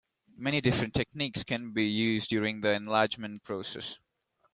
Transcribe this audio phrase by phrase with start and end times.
[0.35, 3.99] Many different techniques can be used during the enlargement process.